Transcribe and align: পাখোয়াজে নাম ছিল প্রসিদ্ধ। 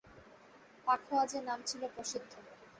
পাখোয়াজে 0.87 1.39
নাম 1.47 1.59
ছিল 1.65 1.81
প্রসিদ্ধ। 1.95 2.31